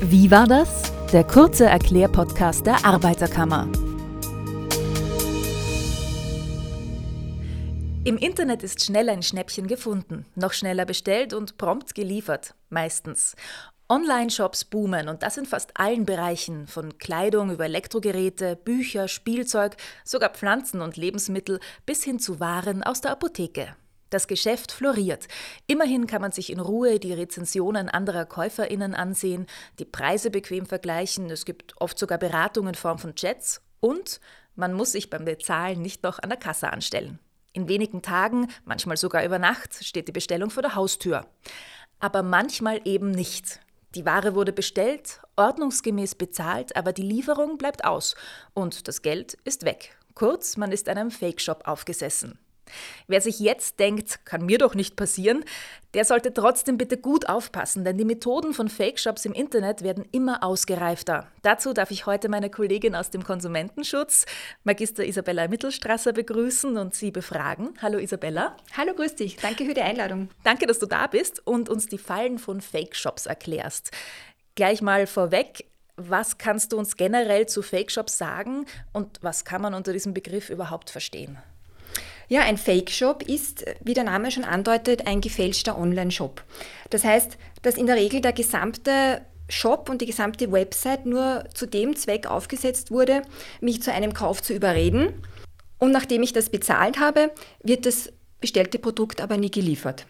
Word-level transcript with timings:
Wie 0.00 0.30
war 0.30 0.46
das? 0.46 0.92
Der 1.12 1.24
kurze 1.24 1.66
Erklärpodcast 1.66 2.64
der 2.64 2.84
Arbeiterkammer. 2.84 3.66
Im 8.04 8.16
Internet 8.16 8.62
ist 8.62 8.84
schnell 8.84 9.08
ein 9.08 9.24
Schnäppchen 9.24 9.66
gefunden, 9.66 10.24
noch 10.36 10.52
schneller 10.52 10.84
bestellt 10.84 11.34
und 11.34 11.58
prompt 11.58 11.96
geliefert, 11.96 12.54
meistens. 12.70 13.34
Online-Shops 13.88 14.66
boomen 14.66 15.08
und 15.08 15.24
das 15.24 15.36
in 15.36 15.46
fast 15.46 15.76
allen 15.76 16.06
Bereichen, 16.06 16.68
von 16.68 16.96
Kleidung 16.98 17.50
über 17.50 17.64
Elektrogeräte, 17.64 18.54
Bücher, 18.54 19.08
Spielzeug, 19.08 19.76
sogar 20.04 20.30
Pflanzen 20.30 20.80
und 20.80 20.96
Lebensmittel 20.96 21.58
bis 21.86 22.04
hin 22.04 22.20
zu 22.20 22.38
Waren 22.38 22.84
aus 22.84 23.00
der 23.00 23.10
Apotheke. 23.10 23.74
Das 24.10 24.26
Geschäft 24.26 24.72
floriert. 24.72 25.28
Immerhin 25.66 26.06
kann 26.06 26.22
man 26.22 26.32
sich 26.32 26.50
in 26.50 26.60
Ruhe 26.60 26.98
die 26.98 27.12
Rezensionen 27.12 27.88
anderer 27.88 28.24
Käuferinnen 28.24 28.94
ansehen, 28.94 29.46
die 29.78 29.84
Preise 29.84 30.30
bequem 30.30 30.64
vergleichen, 30.64 31.30
es 31.30 31.44
gibt 31.44 31.74
oft 31.78 31.98
sogar 31.98 32.18
Beratung 32.18 32.68
in 32.68 32.74
Form 32.74 32.98
von 32.98 33.14
Chats 33.14 33.60
und 33.80 34.20
man 34.56 34.72
muss 34.72 34.92
sich 34.92 35.10
beim 35.10 35.24
Bezahlen 35.24 35.82
nicht 35.82 36.02
noch 36.02 36.18
an 36.18 36.30
der 36.30 36.38
Kasse 36.38 36.72
anstellen. 36.72 37.18
In 37.52 37.68
wenigen 37.68 38.02
Tagen, 38.02 38.48
manchmal 38.64 38.96
sogar 38.96 39.24
über 39.24 39.38
Nacht, 39.38 39.84
steht 39.84 40.08
die 40.08 40.12
Bestellung 40.12 40.50
vor 40.50 40.62
der 40.62 40.74
Haustür. 40.74 41.26
Aber 42.00 42.22
manchmal 42.22 42.80
eben 42.84 43.10
nicht. 43.10 43.60
Die 43.94 44.04
Ware 44.04 44.34
wurde 44.34 44.52
bestellt, 44.52 45.20
ordnungsgemäß 45.36 46.14
bezahlt, 46.14 46.76
aber 46.76 46.92
die 46.92 47.02
Lieferung 47.02 47.58
bleibt 47.58 47.84
aus 47.84 48.14
und 48.54 48.86
das 48.86 49.02
Geld 49.02 49.34
ist 49.44 49.64
weg. 49.64 49.96
Kurz, 50.14 50.56
man 50.56 50.72
ist 50.72 50.88
einem 50.88 51.10
Fake-Shop 51.10 51.62
aufgesessen. 51.66 52.38
Wer 53.06 53.20
sich 53.20 53.40
jetzt 53.40 53.78
denkt, 53.80 54.24
kann 54.24 54.44
mir 54.46 54.58
doch 54.58 54.74
nicht 54.74 54.96
passieren, 54.96 55.44
der 55.94 56.04
sollte 56.04 56.34
trotzdem 56.34 56.76
bitte 56.76 56.98
gut 56.98 57.28
aufpassen, 57.28 57.84
denn 57.84 57.96
die 57.96 58.04
Methoden 58.04 58.52
von 58.52 58.68
Fake-Shops 58.68 59.24
im 59.24 59.32
Internet 59.32 59.82
werden 59.82 60.04
immer 60.12 60.42
ausgereifter. 60.42 61.26
Dazu 61.42 61.72
darf 61.72 61.90
ich 61.90 62.04
heute 62.04 62.28
meine 62.28 62.50
Kollegin 62.50 62.94
aus 62.94 63.10
dem 63.10 63.24
Konsumentenschutz, 63.24 64.26
Magister 64.64 65.04
Isabella 65.04 65.48
Mittelstrasser, 65.48 66.12
begrüßen 66.12 66.76
und 66.76 66.94
sie 66.94 67.10
befragen. 67.10 67.70
Hallo 67.80 67.98
Isabella. 67.98 68.56
Hallo, 68.76 68.92
grüß 68.94 69.16
dich. 69.16 69.36
Danke 69.36 69.64
für 69.64 69.74
die 69.74 69.80
Einladung. 69.80 70.28
Danke, 70.44 70.66
dass 70.66 70.78
du 70.78 70.86
da 70.86 71.06
bist 71.06 71.46
und 71.46 71.68
uns 71.68 71.86
die 71.86 71.98
Fallen 71.98 72.38
von 72.38 72.60
Fake-Shops 72.60 73.26
erklärst. 73.26 73.90
Gleich 74.54 74.82
mal 74.82 75.06
vorweg, 75.06 75.64
was 75.96 76.38
kannst 76.38 76.72
du 76.72 76.78
uns 76.78 76.96
generell 76.96 77.46
zu 77.46 77.62
Fake-Shops 77.62 78.18
sagen 78.18 78.66
und 78.92 79.18
was 79.22 79.44
kann 79.44 79.62
man 79.62 79.74
unter 79.74 79.92
diesem 79.92 80.14
Begriff 80.14 80.48
überhaupt 80.48 80.90
verstehen? 80.90 81.38
Ja, 82.28 82.42
ein 82.42 82.58
Fake-Shop 82.58 83.22
ist, 83.22 83.64
wie 83.82 83.94
der 83.94 84.04
Name 84.04 84.30
schon 84.30 84.44
andeutet, 84.44 85.06
ein 85.06 85.22
gefälschter 85.22 85.78
Online-Shop. 85.78 86.42
Das 86.90 87.02
heißt, 87.04 87.38
dass 87.62 87.76
in 87.76 87.86
der 87.86 87.96
Regel 87.96 88.20
der 88.20 88.34
gesamte 88.34 89.22
Shop 89.48 89.88
und 89.88 90.02
die 90.02 90.06
gesamte 90.06 90.52
Website 90.52 91.06
nur 91.06 91.44
zu 91.54 91.66
dem 91.66 91.96
Zweck 91.96 92.26
aufgesetzt 92.26 92.90
wurde, 92.90 93.22
mich 93.62 93.82
zu 93.82 93.92
einem 93.92 94.12
Kauf 94.12 94.42
zu 94.42 94.52
überreden. 94.52 95.22
Und 95.78 95.90
nachdem 95.90 96.22
ich 96.22 96.34
das 96.34 96.50
bezahlt 96.50 97.00
habe, 97.00 97.30
wird 97.62 97.86
das 97.86 98.12
bestellte 98.40 98.78
Produkt 98.78 99.22
aber 99.22 99.38
nie 99.38 99.50
geliefert. 99.50 100.06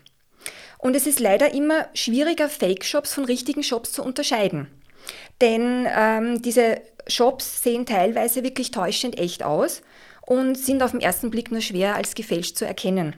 Und 0.78 0.96
es 0.96 1.06
ist 1.06 1.20
leider 1.20 1.54
immer 1.54 1.86
schwieriger, 1.94 2.48
Fake-Shops 2.48 3.14
von 3.14 3.24
richtigen 3.24 3.62
Shops 3.62 3.92
zu 3.92 4.02
unterscheiden. 4.02 4.68
Denn 5.40 5.86
ähm, 5.88 6.42
diese 6.42 6.80
Shops 7.06 7.62
sehen 7.62 7.86
teilweise 7.86 8.42
wirklich 8.42 8.70
täuschend 8.72 9.18
echt 9.18 9.44
aus 9.44 9.82
und 10.28 10.58
sind 10.58 10.82
auf 10.82 10.90
den 10.90 11.00
ersten 11.00 11.30
Blick 11.30 11.50
nur 11.50 11.62
schwer 11.62 11.94
als 11.94 12.14
gefälscht 12.14 12.58
zu 12.58 12.66
erkennen. 12.66 13.16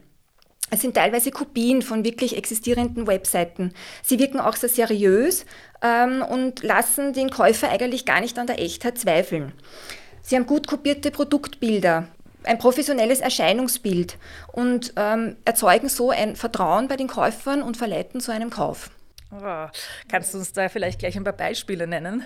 Es 0.70 0.80
sind 0.80 0.94
teilweise 0.94 1.32
Kopien 1.32 1.82
von 1.82 2.04
wirklich 2.04 2.36
existierenden 2.36 3.08
Webseiten. 3.08 3.74
Sie 4.04 4.20
wirken 4.20 4.38
auch 4.38 4.54
sehr 4.54 4.68
seriös 4.68 5.44
ähm, 5.82 6.22
und 6.22 6.62
lassen 6.62 7.12
den 7.12 7.30
Käufer 7.30 7.68
eigentlich 7.68 8.06
gar 8.06 8.20
nicht 8.20 8.38
an 8.38 8.46
der 8.46 8.60
Echtheit 8.60 8.96
zweifeln. 8.96 9.52
Sie 10.22 10.36
haben 10.36 10.46
gut 10.46 10.68
kopierte 10.68 11.10
Produktbilder, 11.10 12.06
ein 12.44 12.58
professionelles 12.58 13.18
Erscheinungsbild 13.18 14.16
und 14.52 14.92
ähm, 14.94 15.36
erzeugen 15.44 15.88
so 15.88 16.10
ein 16.10 16.36
Vertrauen 16.36 16.86
bei 16.86 16.96
den 16.96 17.08
Käufern 17.08 17.62
und 17.62 17.76
verleiten 17.76 18.20
zu 18.20 18.30
einem 18.30 18.50
Kauf. 18.50 18.90
Oh, 19.32 19.66
kannst 20.08 20.32
du 20.32 20.38
uns 20.38 20.52
da 20.52 20.68
vielleicht 20.68 21.00
gleich 21.00 21.16
ein 21.16 21.24
paar 21.24 21.32
Beispiele 21.32 21.88
nennen? 21.88 22.24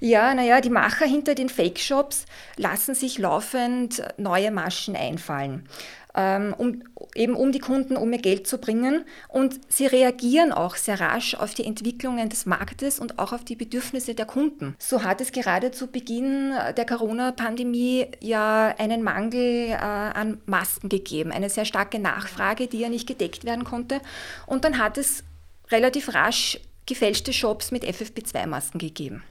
Ja, 0.00 0.34
naja, 0.34 0.60
die 0.60 0.70
Macher 0.70 1.06
hinter 1.06 1.34
den 1.34 1.48
Fake-Shops 1.48 2.26
lassen 2.56 2.94
sich 2.94 3.18
laufend 3.18 4.02
neue 4.18 4.50
Maschen 4.50 4.96
einfallen, 4.96 5.66
ähm, 6.14 6.54
um, 6.58 6.82
eben 7.14 7.34
um 7.34 7.52
die 7.52 7.58
Kunden 7.58 7.96
um 7.96 8.12
ihr 8.12 8.18
Geld 8.18 8.46
zu 8.46 8.58
bringen. 8.58 9.04
Und 9.28 9.60
sie 9.68 9.86
reagieren 9.86 10.52
auch 10.52 10.76
sehr 10.76 11.00
rasch 11.00 11.34
auf 11.34 11.54
die 11.54 11.64
Entwicklungen 11.64 12.28
des 12.28 12.44
Marktes 12.44 12.98
und 12.98 13.18
auch 13.18 13.32
auf 13.32 13.44
die 13.44 13.56
Bedürfnisse 13.56 14.14
der 14.14 14.26
Kunden. 14.26 14.76
So 14.78 15.04
hat 15.04 15.20
es 15.20 15.32
gerade 15.32 15.70
zu 15.70 15.86
Beginn 15.86 16.52
der 16.76 16.84
Corona-Pandemie 16.84 18.08
ja 18.20 18.74
einen 18.76 19.02
Mangel 19.02 19.70
äh, 19.70 19.76
an 19.76 20.38
Masken 20.44 20.90
gegeben, 20.90 21.32
eine 21.32 21.48
sehr 21.48 21.64
starke 21.64 21.98
Nachfrage, 21.98 22.66
die 22.66 22.80
ja 22.80 22.88
nicht 22.88 23.06
gedeckt 23.06 23.44
werden 23.44 23.64
konnte. 23.64 24.00
Und 24.46 24.64
dann 24.64 24.78
hat 24.78 24.98
es 24.98 25.24
relativ 25.70 26.12
rasch 26.12 26.60
gefälschte 26.86 27.32
Shops 27.32 27.70
mit 27.70 27.84
FFP2-Masken 27.84 28.78
gegeben. 28.78 29.22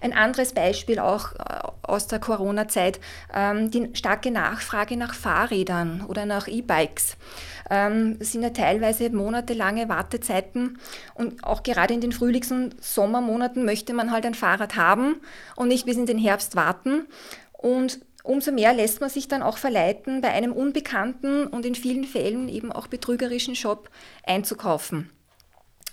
Ein 0.00 0.12
anderes 0.12 0.52
Beispiel 0.52 0.98
auch 0.98 1.32
äh, 1.32 1.68
aus 1.82 2.06
der 2.06 2.18
Corona-Zeit, 2.18 3.00
ähm, 3.34 3.70
die 3.70 3.90
starke 3.94 4.30
Nachfrage 4.30 4.96
nach 4.96 5.14
Fahrrädern 5.14 6.04
oder 6.06 6.26
nach 6.26 6.48
E-Bikes. 6.48 7.16
Ähm, 7.70 8.16
es 8.20 8.32
sind 8.32 8.42
ja 8.42 8.50
teilweise 8.50 9.10
monatelange 9.10 9.88
Wartezeiten 9.88 10.78
und 11.14 11.44
auch 11.44 11.62
gerade 11.62 11.94
in 11.94 12.00
den 12.00 12.12
Frühlings- 12.12 12.50
und 12.50 12.82
Sommermonaten 12.82 13.64
möchte 13.64 13.92
man 13.94 14.10
halt 14.10 14.26
ein 14.26 14.34
Fahrrad 14.34 14.76
haben 14.76 15.16
und 15.56 15.68
nicht 15.68 15.86
bis 15.86 15.96
in 15.96 16.06
den 16.06 16.18
Herbst 16.18 16.56
warten. 16.56 17.06
Und 17.52 18.00
umso 18.22 18.52
mehr 18.52 18.72
lässt 18.72 19.00
man 19.00 19.10
sich 19.10 19.28
dann 19.28 19.42
auch 19.42 19.58
verleiten, 19.58 20.20
bei 20.20 20.28
einem 20.28 20.52
unbekannten 20.52 21.46
und 21.46 21.66
in 21.66 21.74
vielen 21.74 22.04
Fällen 22.04 22.48
eben 22.48 22.70
auch 22.72 22.86
betrügerischen 22.86 23.54
Shop 23.56 23.90
einzukaufen. 24.24 25.10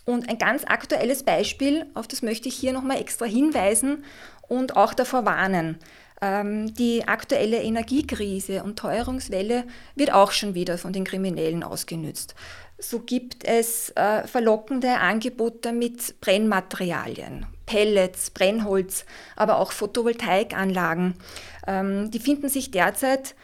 Und 0.05 0.29
ein 0.29 0.38
ganz 0.38 0.63
aktuelles 0.66 1.23
Beispiel, 1.23 1.88
auf 1.95 2.07
das 2.07 2.21
möchte 2.21 2.47
ich 2.47 2.55
hier 2.55 2.73
nochmal 2.73 3.01
extra 3.01 3.25
hinweisen 3.25 4.03
und 4.47 4.75
auch 4.75 4.93
davor 4.93 5.25
warnen. 5.25 5.79
Ähm, 6.21 6.73
die 6.75 7.07
aktuelle 7.07 7.61
Energiekrise 7.61 8.63
und 8.63 8.77
Teuerungswelle 8.77 9.65
wird 9.95 10.13
auch 10.13 10.31
schon 10.31 10.53
wieder 10.53 10.77
von 10.77 10.94
den 10.94 11.03
Kriminellen 11.03 11.63
ausgenützt. 11.63 12.35
So 12.77 12.99
gibt 12.99 13.45
es 13.45 13.89
äh, 13.91 14.27
verlockende 14.27 14.97
Angebote 14.97 15.71
mit 15.71 16.19
Brennmaterialien, 16.21 17.45
Pellets, 17.65 18.29
Brennholz, 18.29 19.05
aber 19.35 19.59
auch 19.59 19.71
Photovoltaikanlagen. 19.71 21.15
Ähm, 21.67 22.11
die 22.11 22.19
finden 22.19 22.49
sich 22.49 22.71
derzeit 22.71 23.35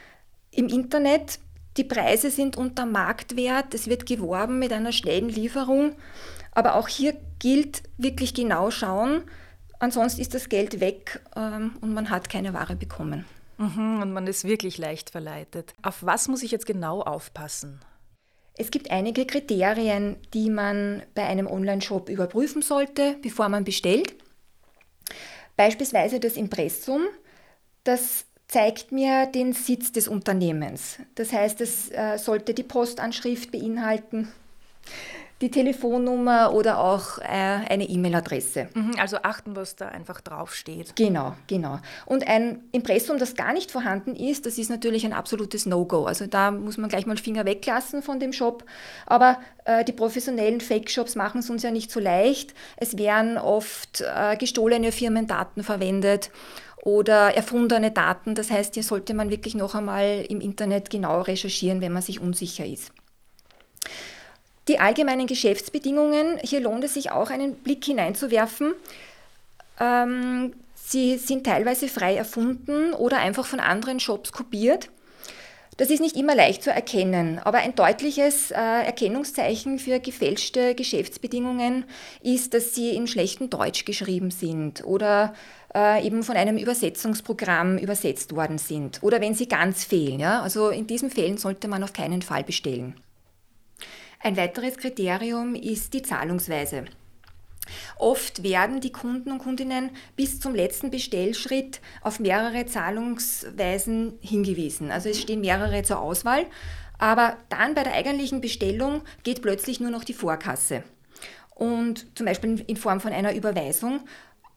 im 0.52 0.68
Internet. 0.68 1.40
Die 1.78 1.86
Preise 1.86 2.30
sind 2.30 2.58
unter 2.58 2.86
Marktwert. 2.86 3.74
Es 3.74 3.88
wird 3.88 4.06
geworben 4.06 4.60
mit 4.60 4.74
einer 4.74 4.92
schnellen 4.92 5.30
Lieferung. 5.30 5.96
Aber 6.52 6.76
auch 6.76 6.88
hier 6.88 7.16
gilt 7.40 7.84
wirklich 7.98 8.34
genau 8.34 8.72
schauen, 8.72 9.24
ansonsten 9.80 10.22
ist 10.22 10.34
das 10.34 10.50
Geld 10.50 10.80
weg 10.80 11.22
ähm, 11.36 11.78
und 11.82 11.94
man 11.94 12.10
hat 12.10 12.30
keine 12.30 12.54
Ware 12.54 12.76
bekommen. 12.76 13.26
Mhm, 13.58 14.02
und 14.02 14.14
man 14.14 14.28
ist 14.28 14.44
wirklich 14.44 14.78
leicht 14.78 15.10
verleitet. 15.10 15.74
Auf 15.82 16.04
was 16.04 16.28
muss 16.28 16.44
ich 16.44 16.52
jetzt 16.52 16.66
genau 16.66 17.02
aufpassen? 17.02 17.80
Es 18.58 18.70
gibt 18.70 18.92
einige 18.92 19.26
Kriterien, 19.26 20.18
die 20.34 20.50
man 20.50 21.04
bei 21.16 21.26
einem 21.26 21.48
Online-Shop 21.48 22.10
überprüfen 22.10 22.62
sollte, 22.62 23.16
bevor 23.22 23.50
man 23.50 23.64
bestellt. 23.64 24.14
Beispielsweise 25.56 26.20
das 26.20 26.34
Impressum, 26.34 27.04
das 27.84 28.26
zeigt 28.48 28.92
mir 28.92 29.28
den 29.28 29.54
Sitz 29.54 29.92
des 29.92 30.08
Unternehmens. 30.08 30.98
Das 31.16 31.32
heißt, 31.32 31.62
es 31.62 31.90
äh, 31.92 32.18
sollte 32.18 32.54
die 32.54 32.64
Postanschrift 32.64 33.52
beinhalten 33.52 34.28
die 35.42 35.50
Telefonnummer 35.50 36.54
oder 36.54 36.80
auch 36.80 37.18
äh, 37.18 37.24
eine 37.26 37.86
E-Mail-Adresse. 37.90 38.70
Mhm, 38.74 38.94
also 39.00 39.18
achten, 39.24 39.56
was 39.56 39.76
da 39.76 39.88
einfach 39.88 40.22
draufsteht. 40.22 40.96
Genau, 40.96 41.36
genau. 41.48 41.80
Und 42.06 42.28
ein 42.28 42.60
Impressum, 42.72 43.18
das 43.18 43.36
gar 43.36 43.52
nicht 43.54 43.72
vorhanden 43.72 44.16
ist, 44.16 44.46
das 44.46 44.58
ist 44.58 44.70
natürlich 44.70 45.06
ein 45.06 45.14
absolutes 45.14 45.66
No-Go. 45.66 46.06
Also 46.06 46.28
da 46.28 46.52
muss 46.52 46.78
man 46.78 46.90
gleich 46.90 47.06
mal 47.06 47.18
Finger 47.18 47.46
weglassen 47.46 48.04
von 48.04 48.20
dem 48.20 48.34
Shop. 48.34 48.64
Aber 49.08 49.40
äh, 49.66 49.84
die 49.84 49.94
professionellen 49.94 50.62
Fake-Shops 50.62 51.16
machen 51.16 51.40
es 51.40 51.50
uns 51.50 51.64
ja 51.64 51.72
nicht 51.72 51.92
so 51.92 52.00
leicht. 52.00 52.54
Es 52.78 52.98
werden 52.98 53.38
oft 53.38 54.02
äh, 54.02 54.38
gestohlene 54.38 54.92
Firmendaten 54.92 55.64
verwendet 55.64 56.30
oder 56.84 57.36
erfundene 57.36 57.92
Daten. 57.92 58.36
Das 58.36 58.52
heißt, 58.52 58.76
hier 58.76 58.84
sollte 58.84 59.14
man 59.14 59.30
wirklich 59.30 59.56
noch 59.56 59.74
einmal 59.74 60.26
im 60.30 60.40
Internet 60.40 60.90
genau 60.90 61.22
recherchieren, 61.22 61.82
wenn 61.82 61.92
man 61.92 62.02
sich 62.02 62.20
unsicher 62.20 62.66
ist. 62.66 62.92
Die 64.68 64.80
allgemeinen 64.80 65.28
Geschäftsbedingungen, 65.28 66.40
hier 66.44 66.60
lohnt 66.60 66.84
es 66.84 66.94
sich 66.94 67.12
auch 67.12 67.30
einen 67.30 67.56
Blick 67.56 67.84
hineinzuwerfen. 67.84 68.74
Ähm, 69.80 70.54
sie 70.76 71.18
sind 71.18 71.46
teilweise 71.46 71.88
frei 71.88 72.16
erfunden 72.16 72.94
oder 72.94 73.18
einfach 73.18 73.46
von 73.46 73.60
anderen 73.60 74.00
Shops 74.00 74.32
kopiert. 74.32 74.90
Das 75.78 75.90
ist 75.90 76.02
nicht 76.02 76.16
immer 76.16 76.36
leicht 76.36 76.62
zu 76.62 76.70
erkennen, 76.70 77.40
aber 77.40 77.60
ein 77.60 77.74
deutliches 77.74 78.52
äh, 78.52 78.56
Erkennungszeichen 78.56 79.80
für 79.80 80.00
gefälschte 80.00 80.76
Geschäftsbedingungen 80.76 81.86
ist, 82.22 82.54
dass 82.54 82.76
sie 82.76 82.92
in 82.92 83.08
schlechtem 83.08 83.50
Deutsch 83.50 83.86
geschrieben 83.86 84.30
sind 84.30 84.84
oder 84.86 85.34
äh, 85.74 86.06
eben 86.06 86.22
von 86.22 86.36
einem 86.36 86.58
Übersetzungsprogramm 86.58 87.80
übersetzt 87.80 88.36
worden 88.36 88.60
sind 88.60 89.02
oder 89.02 89.22
wenn 89.22 89.34
sie 89.34 89.48
ganz 89.48 89.84
fehlen. 89.84 90.20
Ja? 90.20 90.44
Also 90.44 90.70
in 90.70 90.86
diesen 90.86 91.10
Fällen 91.10 91.38
sollte 91.38 91.68
man 91.68 91.84
auf 91.84 91.94
keinen 91.94 92.22
Fall 92.22 92.44
bestellen. 92.44 92.96
Ein 94.24 94.38
weiteres 94.38 94.78
Kriterium 94.78 95.56
ist 95.56 95.96
die 95.96 96.04
Zahlungsweise. 96.04 96.86
Oft 97.98 98.44
werden 98.44 98.80
die 98.80 98.92
Kunden 98.92 99.32
und 99.32 99.40
Kundinnen 99.40 99.90
bis 100.16 100.40
zum 100.40 100.54
letzten 100.54 100.92
Bestellschritt 100.92 101.82
auf 102.02 102.20
mehrere 102.20 102.68
Zahlungsweisen 102.68 104.20
hingewiesen. 104.22 104.92
Also 104.92 105.10
es 105.10 105.20
stehen 105.20 105.42
mehrere 105.42 105.82
zur 105.82 106.00
Auswahl, 106.00 106.46
aber 107.00 107.38
dann 107.50 107.74
bei 107.74 107.84
der 107.84 107.94
eigentlichen 107.94 108.42
Bestellung 108.42 109.02
geht 109.24 109.42
plötzlich 109.42 109.80
nur 109.80 109.90
noch 109.90 110.04
die 110.04 110.14
Vorkasse. 110.14 110.84
Und 111.56 112.06
zum 112.16 112.28
Beispiel 112.28 112.64
in 112.68 112.78
Form 112.78 113.00
von 113.02 113.14
einer 113.14 113.34
Überweisung. 113.34 114.02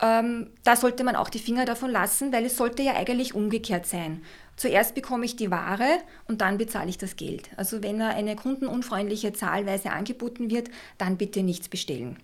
Ähm, 0.05 0.49
da 0.65 0.77
sollte 0.77 1.03
man 1.03 1.17
auch 1.17 1.31
die 1.31 1.39
Finger 1.39 1.65
davon 1.65 1.91
lassen, 1.91 2.31
weil 2.31 2.45
es 2.45 2.59
sollte 2.59 2.83
ja 2.83 2.95
eigentlich 2.95 3.35
umgekehrt 3.35 3.87
sein. 3.87 4.23
Zuerst 4.55 4.95
bekomme 4.95 5.25
ich 5.25 5.37
die 5.37 5.51
Ware 5.51 5.99
und 6.29 6.43
dann 6.43 6.59
bezahle 6.59 6.91
ich 6.91 6.99
das 6.99 7.17
Geld. 7.17 7.49
Also 7.57 7.83
wenn 7.83 8.03
eine 8.03 8.37
kundenunfreundliche 8.37 9.33
Zahlweise 9.33 9.93
angeboten 9.93 10.51
wird, 10.51 10.69
dann 10.99 11.17
bitte 11.17 11.43
nichts 11.43 11.71
bestellen. 11.71 12.19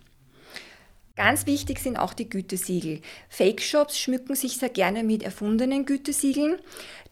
Ganz 1.20 1.44
wichtig 1.44 1.80
sind 1.80 1.98
auch 1.98 2.14
die 2.14 2.30
Gütesiegel. 2.30 3.02
Fake-Shops 3.28 3.98
schmücken 3.98 4.34
sich 4.34 4.56
sehr 4.56 4.70
gerne 4.70 5.02
mit 5.02 5.22
erfundenen 5.22 5.84
Gütesiegeln, 5.84 6.56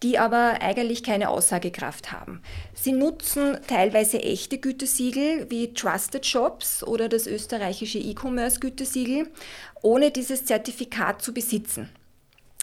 die 0.03 0.19
aber 0.19 0.63
eigentlich 0.63 1.03
keine 1.03 1.29
Aussagekraft 1.29 2.11
haben. 2.11 2.41
Sie 2.73 2.93
nutzen 2.93 3.59
teilweise 3.67 4.23
echte 4.23 4.57
Gütesiegel 4.57 5.51
wie 5.51 5.75
Trusted 5.75 6.25
Shops 6.25 6.83
oder 6.83 7.11
das 7.11 7.27
österreichische 7.27 7.99
E-Commerce-Gütesiegel, 7.99 9.29
ohne 9.83 10.11
dieses 10.11 10.47
Zertifikat 10.47 11.21
zu 11.21 11.35
besitzen. 11.35 11.91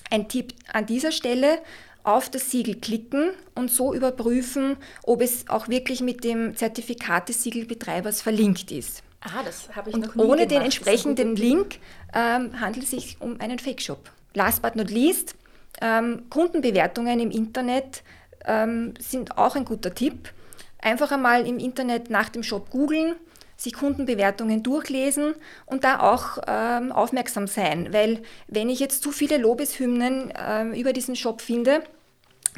Ein 0.10 0.28
Tipp 0.28 0.56
an 0.74 0.88
dieser 0.88 1.12
Stelle, 1.12 1.60
auf 2.02 2.32
das 2.32 2.50
Siegel 2.50 2.74
klicken 2.74 3.30
und 3.54 3.70
so 3.70 3.94
überprüfen, 3.94 4.78
ob 5.04 5.22
es 5.22 5.48
auch 5.48 5.68
wirklich 5.68 6.02
mit 6.02 6.24
dem 6.24 6.56
Zertifikat 6.56 7.30
des 7.30 7.44
Siegelbetreibers 7.44 8.24
verlinkt 8.24 8.72
ist. 8.72 9.04
Ah, 9.26 9.42
das 9.44 9.76
habe 9.76 9.90
ich 9.90 9.96
und 9.96 10.06
noch 10.06 10.16
nie 10.16 10.22
ohne 10.22 10.36
gemacht. 10.38 10.52
den 10.52 10.62
entsprechenden 10.62 11.36
Link 11.36 11.80
ähm, 12.14 12.60
handelt 12.60 12.86
es 12.86 12.92
sich 12.92 13.18
um 13.20 13.40
einen 13.42 13.58
Fake-Shop. 13.58 14.12
Last 14.36 14.62
but 14.62 14.76
not 14.76 14.92
least, 14.92 15.36
ähm, 15.82 16.26
Kundenbewertungen 16.30 17.20
im 17.20 17.32
Internet 17.32 18.04
ähm, 18.46 18.94
sind 19.00 19.38
auch 19.38 19.56
ein 19.56 19.66
guter 19.66 19.94
Tipp. 19.94 20.32
Einfach 20.80 21.12
einmal 21.12 21.48
im 21.48 21.58
Internet 21.58 22.10
nach 22.10 22.30
dem 22.30 22.44
Shop 22.44 22.70
googeln, 22.70 23.16
sich 23.58 23.74
Kundenbewertungen 23.74 24.62
durchlesen 24.62 25.34
und 25.66 25.84
da 25.84 26.02
auch 26.02 26.38
ähm, 26.46 26.92
aufmerksam 26.92 27.48
sein, 27.48 27.92
weil 27.94 28.22
wenn 28.48 28.70
ich 28.70 28.80
jetzt 28.80 29.02
zu 29.02 29.12
viele 29.12 29.38
Lobeshymnen 29.38 30.32
ähm, 30.38 30.74
über 30.74 30.94
diesen 30.94 31.16
Shop 31.16 31.42
finde, 31.42 31.82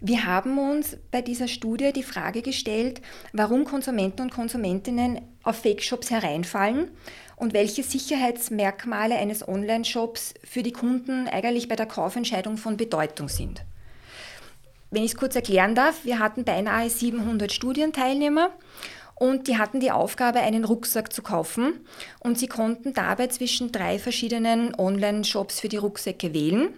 Wir 0.00 0.26
haben 0.26 0.58
uns 0.58 0.96
bei 1.10 1.22
dieser 1.22 1.48
Studie 1.48 1.92
die 1.92 2.02
Frage 2.02 2.42
gestellt, 2.42 3.00
warum 3.32 3.64
Konsumenten 3.64 4.22
und 4.22 4.32
Konsumentinnen 4.32 5.20
auf 5.42 5.56
Fake-Shops 5.56 6.10
hereinfallen 6.10 6.90
und 7.36 7.52
welche 7.52 7.82
Sicherheitsmerkmale 7.82 9.16
eines 9.16 9.46
Online-Shops 9.46 10.34
für 10.44 10.62
die 10.62 10.72
Kunden 10.72 11.28
eigentlich 11.28 11.68
bei 11.68 11.76
der 11.76 11.86
Kaufentscheidung 11.86 12.56
von 12.56 12.76
Bedeutung 12.76 13.28
sind. 13.28 13.64
Wenn 14.90 15.02
ich 15.02 15.12
es 15.12 15.16
kurz 15.16 15.34
erklären 15.34 15.74
darf, 15.74 16.04
wir 16.04 16.20
hatten 16.20 16.44
beinahe 16.44 16.88
700 16.88 17.52
Studienteilnehmer 17.52 18.50
und 19.16 19.48
die 19.48 19.58
hatten 19.58 19.80
die 19.80 19.90
Aufgabe, 19.90 20.40
einen 20.40 20.64
Rucksack 20.64 21.12
zu 21.12 21.22
kaufen 21.22 21.86
und 22.20 22.38
sie 22.38 22.46
konnten 22.46 22.94
dabei 22.94 23.28
zwischen 23.28 23.72
drei 23.72 23.98
verschiedenen 23.98 24.74
Online-Shops 24.78 25.60
für 25.60 25.68
die 25.68 25.78
Rucksäcke 25.78 26.32
wählen. 26.32 26.68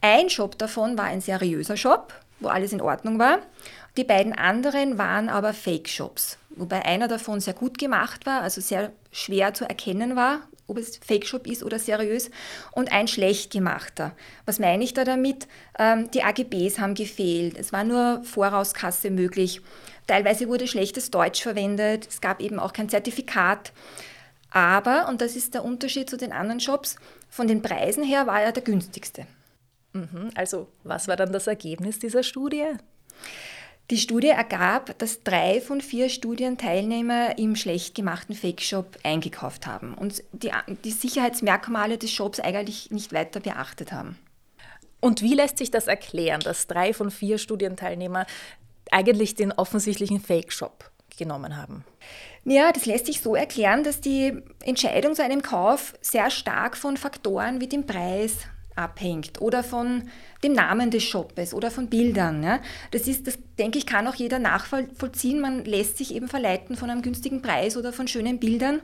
Ein 0.00 0.30
Shop 0.30 0.58
davon 0.58 0.98
war 0.98 1.04
ein 1.04 1.20
seriöser 1.20 1.76
Shop, 1.76 2.12
wo 2.40 2.48
alles 2.48 2.72
in 2.72 2.80
Ordnung 2.80 3.20
war. 3.20 3.38
Die 3.96 4.04
beiden 4.04 4.32
anderen 4.32 4.98
waren 4.98 5.28
aber 5.28 5.52
Fake-Shops, 5.52 6.38
wobei 6.56 6.84
einer 6.84 7.08
davon 7.08 7.40
sehr 7.40 7.54
gut 7.54 7.78
gemacht 7.78 8.26
war, 8.26 8.42
also 8.42 8.60
sehr 8.60 8.92
schwer 9.10 9.54
zu 9.54 9.64
erkennen 9.64 10.16
war, 10.16 10.40
ob 10.66 10.78
es 10.78 10.96
Fake-Shop 10.98 11.46
ist 11.46 11.62
oder 11.62 11.78
seriös, 11.78 12.30
und 12.72 12.92
ein 12.92 13.08
schlecht 13.08 13.52
gemachter. 13.52 14.12
Was 14.46 14.58
meine 14.58 14.84
ich 14.84 14.94
da 14.94 15.04
damit? 15.04 15.46
Ähm, 15.78 16.10
die 16.12 16.22
AGBs 16.22 16.78
haben 16.78 16.94
gefehlt, 16.94 17.58
es 17.58 17.72
war 17.72 17.84
nur 17.84 18.22
Vorauskasse 18.24 19.10
möglich, 19.10 19.60
teilweise 20.06 20.48
wurde 20.48 20.66
schlechtes 20.66 21.10
Deutsch 21.10 21.42
verwendet, 21.42 22.08
es 22.08 22.20
gab 22.20 22.40
eben 22.40 22.58
auch 22.58 22.72
kein 22.72 22.88
Zertifikat. 22.88 23.72
Aber, 24.50 25.08
und 25.08 25.22
das 25.22 25.34
ist 25.34 25.54
der 25.54 25.64
Unterschied 25.64 26.10
zu 26.10 26.16
den 26.16 26.32
anderen 26.32 26.60
Shops, 26.60 26.96
von 27.30 27.48
den 27.48 27.62
Preisen 27.62 28.04
her 28.04 28.26
war 28.26 28.42
er 28.42 28.52
der 28.52 28.62
günstigste. 28.62 29.26
Mhm, 29.94 30.30
also, 30.34 30.68
was 30.84 31.08
war 31.08 31.16
dann 31.16 31.32
das 31.32 31.46
Ergebnis 31.46 31.98
dieser 31.98 32.22
Studie? 32.22 32.64
Die 33.92 33.98
Studie 33.98 34.28
ergab, 34.28 34.96
dass 35.00 35.22
drei 35.22 35.60
von 35.60 35.82
vier 35.82 36.08
Studienteilnehmer 36.08 37.36
im 37.36 37.54
schlecht 37.56 37.94
gemachten 37.94 38.34
Fake-Shop 38.34 38.96
eingekauft 39.02 39.66
haben 39.66 39.92
und 39.92 40.24
die, 40.32 40.50
die 40.82 40.92
Sicherheitsmerkmale 40.92 41.98
des 41.98 42.10
Shops 42.10 42.40
eigentlich 42.40 42.90
nicht 42.90 43.12
weiter 43.12 43.40
beachtet 43.40 43.92
haben. 43.92 44.18
Und 45.00 45.20
wie 45.20 45.34
lässt 45.34 45.58
sich 45.58 45.70
das 45.70 45.88
erklären, 45.88 46.40
dass 46.40 46.68
drei 46.68 46.94
von 46.94 47.10
vier 47.10 47.36
Studienteilnehmer 47.36 48.24
eigentlich 48.90 49.34
den 49.34 49.52
offensichtlichen 49.52 50.20
Fake-Shop 50.20 50.90
genommen 51.18 51.58
haben? 51.58 51.84
Ja, 52.46 52.72
das 52.72 52.86
lässt 52.86 53.04
sich 53.04 53.20
so 53.20 53.34
erklären, 53.34 53.84
dass 53.84 54.00
die 54.00 54.40
Entscheidung 54.64 55.14
zu 55.14 55.22
einem 55.22 55.42
Kauf 55.42 55.92
sehr 56.00 56.30
stark 56.30 56.78
von 56.78 56.96
Faktoren 56.96 57.60
wie 57.60 57.68
dem 57.68 57.84
Preis, 57.86 58.38
abhängt 58.76 59.40
oder 59.40 59.62
von 59.62 60.08
dem 60.42 60.52
Namen 60.52 60.90
des 60.90 61.02
Shoppes 61.02 61.54
oder 61.54 61.70
von 61.70 61.88
Bildern. 61.88 62.42
Ja. 62.42 62.60
Das 62.90 63.06
ist, 63.06 63.26
das 63.26 63.38
denke 63.58 63.78
ich, 63.78 63.86
kann 63.86 64.06
auch 64.06 64.14
jeder 64.14 64.38
nachvollziehen. 64.38 65.40
Man 65.40 65.64
lässt 65.64 65.98
sich 65.98 66.14
eben 66.14 66.28
verleiten 66.28 66.76
von 66.76 66.90
einem 66.90 67.02
günstigen 67.02 67.42
Preis 67.42 67.76
oder 67.76 67.92
von 67.92 68.08
schönen 68.08 68.38
Bildern. 68.38 68.80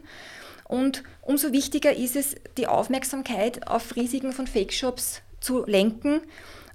Und 0.65 1.03
umso 1.23 1.53
wichtiger 1.53 1.95
ist 1.95 2.15
es, 2.15 2.37
die 2.59 2.67
Aufmerksamkeit 2.67 3.67
auf 3.67 3.97
Risiken 3.97 4.33
von 4.33 4.47
Fake-Shops 4.47 5.23
zu 5.41 5.65
lenken 5.65 6.21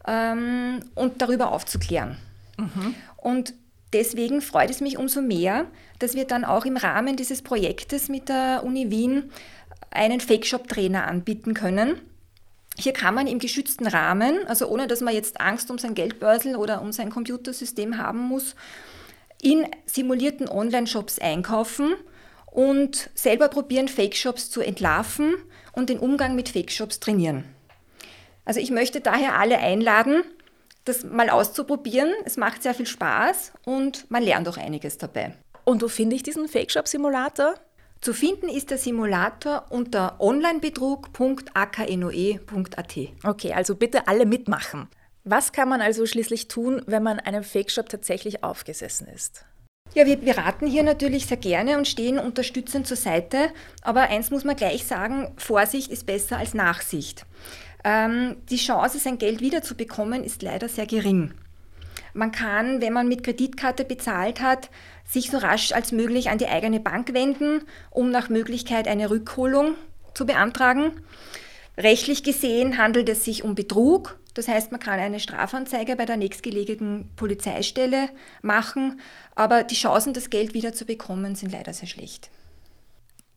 ähm, 0.07 0.79
und 0.95 1.21
darüber 1.21 1.51
aufzuklären. 1.51 2.17
Mhm. 2.57 2.95
Und 3.17 3.53
deswegen 3.93 4.41
freut 4.41 4.71
es 4.71 4.81
mich 4.81 4.97
umso 4.97 5.21
mehr, 5.21 5.65
dass 5.99 6.15
wir 6.15 6.25
dann 6.25 6.43
auch 6.43 6.65
im 6.65 6.77
Rahmen 6.77 7.15
dieses 7.15 7.43
Projektes 7.43 8.09
mit 8.09 8.29
der 8.29 8.63
Uni 8.65 8.89
Wien 8.89 9.31
einen 9.91 10.19
Fake-Shop-Trainer 10.19 11.05
anbieten 11.05 11.53
können 11.53 12.01
hier 12.77 12.93
kann 12.93 13.13
man 13.13 13.27
im 13.27 13.39
geschützten 13.39 13.87
Rahmen, 13.87 14.47
also 14.47 14.67
ohne 14.67 14.87
dass 14.87 15.01
man 15.01 15.13
jetzt 15.13 15.39
Angst 15.39 15.69
um 15.69 15.77
sein 15.77 15.93
Geldbörsel 15.93 16.55
oder 16.55 16.81
um 16.81 16.91
sein 16.91 17.09
Computersystem 17.09 17.97
haben 17.97 18.19
muss, 18.19 18.55
in 19.41 19.67
simulierten 19.85 20.49
Online-Shops 20.49 21.19
einkaufen 21.19 21.93
und 22.47 23.09
selber 23.13 23.49
probieren, 23.49 23.87
Fake-Shops 23.87 24.49
zu 24.49 24.61
entlarven 24.61 25.35
und 25.73 25.89
den 25.89 25.99
Umgang 25.99 26.35
mit 26.35 26.49
Fake-Shops 26.49 26.99
trainieren. 26.99 27.43
Also 28.45 28.59
ich 28.59 28.71
möchte 28.71 29.01
daher 29.01 29.37
alle 29.37 29.57
einladen, 29.59 30.23
das 30.85 31.03
mal 31.03 31.29
auszuprobieren. 31.29 32.11
Es 32.25 32.37
macht 32.37 32.63
sehr 32.63 32.73
viel 32.73 32.87
Spaß 32.87 33.53
und 33.65 34.09
man 34.09 34.23
lernt 34.23 34.47
auch 34.47 34.57
einiges 34.57 34.97
dabei. 34.97 35.33
Und 35.63 35.81
wo 35.81 35.87
finde 35.87 36.15
ich 36.15 36.23
diesen 36.23 36.47
Fake-Shop-Simulator? 36.47 37.55
Zu 38.03 38.13
finden 38.13 38.49
ist 38.49 38.69
der 38.69 38.77
Simulator 38.77 39.65
unter 39.69 40.19
onlinebetrug.aknoe.at. 40.19 42.97
Okay, 43.23 43.53
also 43.53 43.75
bitte 43.75 44.07
alle 44.09 44.25
mitmachen. 44.25 44.89
Was 45.23 45.53
kann 45.53 45.69
man 45.69 45.79
also 45.79 46.05
schließlich 46.05 46.49
tun, 46.49 46.81
wenn 46.85 47.01
man 47.01 47.21
einem 47.21 47.45
Fake-Shop 47.45 47.87
tatsächlich 47.87 48.43
aufgesessen 48.43 49.07
ist? 49.07 49.45
Ja, 49.93 50.05
wir 50.05 50.17
beraten 50.17 50.67
hier 50.67 50.83
natürlich 50.83 51.27
sehr 51.27 51.37
gerne 51.37 51.77
und 51.77 51.87
stehen 51.87 52.19
unterstützend 52.19 52.87
zur 52.87 52.97
Seite. 52.97 53.53
Aber 53.83 54.01
eins 54.01 54.31
muss 54.31 54.43
man 54.43 54.57
gleich 54.57 54.83
sagen, 54.83 55.31
Vorsicht 55.37 55.89
ist 55.89 56.05
besser 56.05 56.39
als 56.39 56.53
Nachsicht. 56.53 57.25
Ähm, 57.85 58.35
die 58.49 58.57
Chance, 58.57 58.99
sein 58.99 59.17
Geld 59.17 59.39
wiederzubekommen, 59.39 60.25
ist 60.25 60.41
leider 60.41 60.67
sehr 60.67 60.87
gering. 60.87 61.33
Man 62.13 62.31
kann, 62.31 62.81
wenn 62.81 62.93
man 62.93 63.07
mit 63.07 63.23
Kreditkarte 63.23 63.85
bezahlt 63.85 64.41
hat, 64.41 64.69
sich 65.13 65.29
so 65.29 65.37
rasch 65.37 65.71
als 65.71 65.91
möglich 65.91 66.29
an 66.29 66.39
die 66.39 66.47
eigene 66.47 66.79
Bank 66.79 67.13
wenden, 67.13 67.61
um 67.91 68.09
nach 68.09 68.29
Möglichkeit 68.29 68.87
eine 68.87 69.09
Rückholung 69.09 69.75
zu 70.13 70.25
beantragen. 70.25 70.99
Rechtlich 71.77 72.23
gesehen 72.23 72.77
handelt 72.77 73.07
es 73.09 73.23
sich 73.23 73.43
um 73.43 73.55
Betrug. 73.55 74.17
Das 74.33 74.47
heißt, 74.47 74.71
man 74.71 74.79
kann 74.79 74.99
eine 74.99 75.19
Strafanzeige 75.19 75.95
bei 75.95 76.05
der 76.05 76.17
nächstgelegenen 76.17 77.09
Polizeistelle 77.15 78.09
machen, 78.41 78.99
aber 79.35 79.63
die 79.63 79.75
Chancen, 79.75 80.13
das 80.13 80.31
Geld 80.31 80.55
wiederzubekommen, 80.55 81.35
sind 81.35 81.51
leider 81.51 81.73
sehr 81.73 81.87
schlecht. 81.87 82.29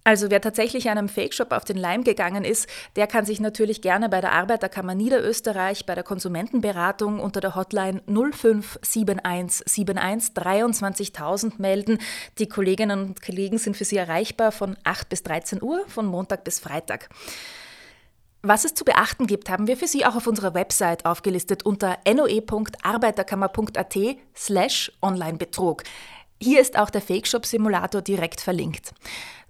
Also 0.07 0.31
wer 0.31 0.41
tatsächlich 0.41 0.89
einem 0.89 1.09
Fake-Shop 1.09 1.51
auf 1.51 1.65
den 1.65 1.77
Leim 1.77 2.05
gegangen 2.05 2.45
ist, 2.45 2.69
der 2.95 3.09
kann 3.09 3.27
sich 3.27 3.41
natürlich 3.41 3.83
gerne 3.83 4.09
bei 4.09 4.21
der 4.21 4.31
Arbeiterkammer 4.31 4.95
Niederösterreich 4.95 5.85
bei 5.85 5.97
der 5.97 6.05
Konsumentenberatung 6.05 7.19
unter 7.19 7.41
der 7.41 7.57
Hotline 7.57 8.03
057171 8.07 10.33
23000 10.33 11.59
melden. 11.59 11.99
Die 12.39 12.49
Kolleginnen 12.49 13.01
und 13.01 13.21
Kollegen 13.21 13.59
sind 13.59 13.77
für 13.77 13.85
Sie 13.85 13.97
erreichbar 13.97 14.53
von 14.53 14.77
8 14.85 15.09
bis 15.09 15.25
13 15.25 15.61
Uhr, 15.61 15.83
von 15.89 16.07
Montag 16.07 16.45
bis 16.45 16.61
Freitag. 16.61 17.09
Was 18.43 18.65
es 18.65 18.75
zu 18.75 18.85
beachten 18.85 19.27
gibt, 19.27 19.51
haben 19.51 19.67
wir 19.67 19.77
für 19.77 19.89
Sie 19.89 20.07
auch 20.07 20.15
auf 20.15 20.29
unserer 20.29 20.55
Website 20.55 21.05
aufgelistet 21.05 21.65
unter 21.65 21.99
noe.arbeiterkammer.at 22.07 23.97
slash 24.37 24.93
Onlinebetrug. 25.03 25.83
Hier 26.41 26.61
ist 26.61 26.79
auch 26.79 26.91
der 26.91 27.01
Fake-Shop-Simulator 27.01 28.03
direkt 28.03 28.41
verlinkt. 28.41 28.93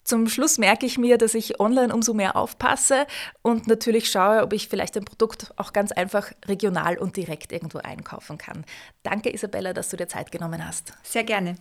Zum 0.07 0.29
Schluss 0.29 0.57
merke 0.59 0.87
ich 0.87 0.99
mir, 0.99 1.19
dass 1.19 1.35
ich 1.35 1.59
online 1.59 1.93
umso 1.93 2.15
mehr 2.15 2.37
aufpasse 2.37 3.09
und 3.43 3.67
natürlich 3.67 4.09
schaue, 4.09 4.41
ob 4.43 4.53
ich 4.53 4.69
vielleicht 4.69 4.97
ein 4.97 5.05
Produkt 5.05 5.53
auch 5.57 5.73
ganz 5.73 5.91
einfach 5.91 6.31
regional 6.47 6.97
und 6.97 7.17
direkt 7.17 7.51
irgendwo 7.51 7.79
einkaufen 7.79 8.39
kann. 8.39 8.65
Danke, 9.03 9.35
Isabella, 9.35 9.73
dass 9.73 9.89
du 9.89 9.97
dir 9.97 10.07
Zeit 10.07 10.31
genommen 10.31 10.65
hast. 10.65 10.93
Sehr 11.03 11.25
gerne. 11.25 11.57